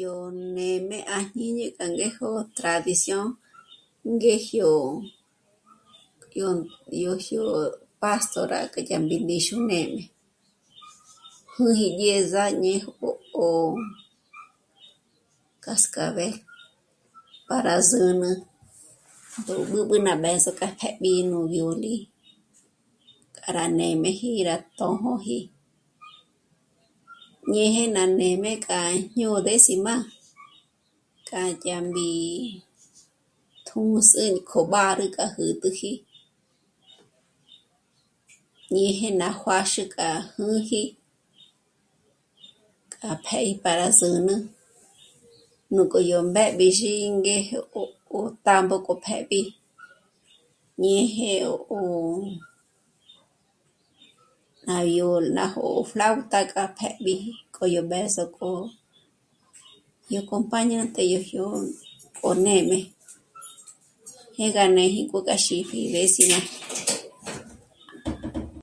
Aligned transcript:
Yó 0.00 0.14
nêjme 0.56 0.96
à 1.16 1.18
jñíni 1.30 1.64
k'a 1.76 1.86
ngéjo 1.96 2.26
tradición 2.58 3.26
ngéjyó, 4.16 4.70
ngéjyó 6.94 7.42
Pastora 8.02 8.60
k'a 8.72 8.80
yá 8.88 8.96
mbíndíxu 9.04 9.56
nê'me. 9.70 10.02
Jû'u 11.52 11.68
gí 11.78 11.86
jyéza 11.98 12.42
ñej... 12.62 12.82
ó... 13.06 13.10
ó... 13.46 13.46
cascabel 15.64 16.34
para 17.48 17.74
zǚnü. 17.88 18.30
Gó 19.46 19.52
b'ǚb'ü 19.70 19.96
k'a 20.06 20.14
b'ë̌zo 20.22 20.50
k'a 20.58 20.68
tjé'b'i 20.78 21.12
nú 21.30 21.38
dyôd'i 21.52 21.94
k'a 23.34 23.46
rá 23.56 23.64
nê'meji 23.78 24.28
rá 24.48 24.56
tṓjōji 24.78 25.40
ñeje 27.52 27.82
ná 27.96 28.02
nê'me 28.18 28.52
k'a 28.66 28.80
ñô 29.18 29.30
décima 29.46 29.94
k'a 31.28 31.42
yá 31.68 31.76
mbí 31.88 32.08
tjū̌ndzi 33.66 34.24
k'o 34.48 34.60
mbàrü 34.68 35.06
k'a 35.16 35.26
jä̀t'äji, 35.36 35.92
ñeje 38.74 39.08
ná 39.20 39.28
juâzhi 39.40 39.84
k'a 39.94 40.08
jū̂ji 40.36 40.82
k'a 42.94 43.10
pé'pj'a 43.24 43.72
rí 43.80 43.88
zǚnü, 44.00 44.34
núk'o 45.74 45.98
yó 46.10 46.18
mbépjixí 46.30 46.92
ngé 47.18 47.36
ó... 47.80 48.20
tambo 48.44 48.76
k'o 48.86 48.94
pë́'b'i 49.04 49.40
ñeje 50.82 51.30
ó... 51.76 51.80
ná 54.66 54.76
yó 54.96 55.08
ná 55.36 55.44
jó'o 55.52 55.82
flauta 55.90 56.40
kja 56.52 56.64
pë́'b'iji 56.78 57.32
k'o 57.54 57.64
yó 57.74 57.82
b'ë̌zo 57.90 58.24
k'o 58.36 58.50
ñe 60.08 60.18
acompañante 60.24 61.02
jyó 61.12 61.46
k'o 62.18 62.30
nê'me. 62.44 62.78
Jé 64.36 64.46
gá 64.56 64.64
néji 64.76 65.00
k'o 65.10 65.18
rá 65.28 65.34
xípji 65.46 65.80
décima... 65.94 66.38